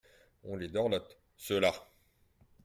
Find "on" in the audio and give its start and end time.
0.43-0.55